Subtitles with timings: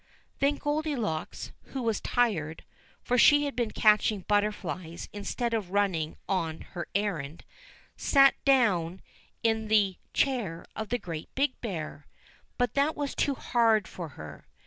[0.39, 2.63] Then Goldilocks, who was tired,
[3.03, 7.45] for she had been catching butterflies instead of running on her errand,
[7.97, 9.03] sate down
[9.43, 12.07] in the THE STORY OF THE THREE BEARS 21 chair of the Great Big Bear,
[12.57, 14.47] but that was too hard for her.